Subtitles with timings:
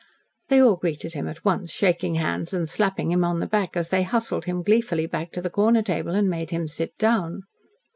[0.47, 3.89] They all greeted him at once, shaking hands and slapping him on the back, as
[3.89, 7.43] they hustled him gleefully back to the corner table and made him sit down.